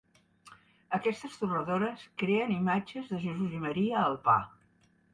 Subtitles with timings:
[0.99, 4.43] Aquestes torradores creen imatges de Jesús i Maria al pa.